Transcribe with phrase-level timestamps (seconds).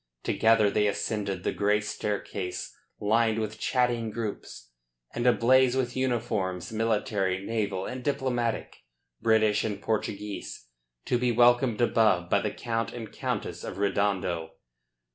[0.23, 4.71] Together they ascended the great staircase, lined with chatting groups,
[5.13, 8.77] and ablaze with uniforms, military, naval and diplomatic,
[9.21, 10.69] British and Portuguese,
[11.05, 14.53] to be welcomed above by the Count and Countess of Redondo.